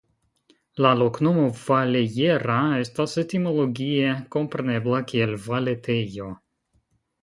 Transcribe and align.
La 0.85 0.93
loknomo 1.01 1.43
"Vallejera" 1.65 2.57
estas 2.87 3.15
etimologie 3.27 4.19
komprenebla 4.39 5.07
kiel 5.15 5.39
"Valetejo". 5.49 6.37